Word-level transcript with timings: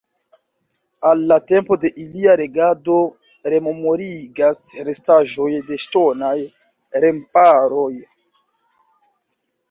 Al 1.07 1.19
la 1.31 1.35
tempo 1.49 1.75
de 1.81 1.89
ilia 2.03 2.31
regado 2.39 2.95
rememorigas 3.53 4.61
restaĵoj 4.87 5.49
de 5.67 5.77
ŝtonaj 5.83 6.33
remparoj. 7.05 7.91